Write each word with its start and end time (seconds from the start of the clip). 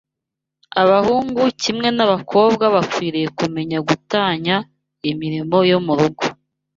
abahungu 0.81 1.41
kimwe 1.61 1.87
n’abakobwa 1.97 2.65
bakwiriye 2.75 3.27
kumenya 3.37 3.77
gutunganya 3.87 4.55
imirimo 5.11 5.57
yo 5.71 5.79
mu 5.87 5.93
rugo 5.99 6.25